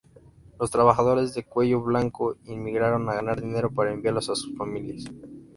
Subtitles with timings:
[0.59, 5.05] Los trabajadores de cuello blanco inmigraron a ganar dinero para enviarlo a sus familias.